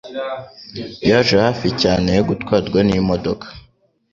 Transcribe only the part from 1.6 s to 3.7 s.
cyane yo gutwarwa n'imodoka